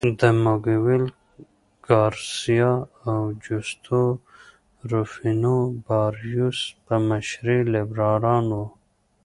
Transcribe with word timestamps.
د 0.19 0.21
مګویل 0.43 1.05
ګارسیا 1.87 2.71
او 3.09 3.21
جوستو 3.43 4.01
روفینو 4.91 5.57
باریوس 5.85 6.59
په 6.85 6.95
مشرۍ 7.07 7.59
لیبرالان 7.73 8.45
وو. 8.57 8.65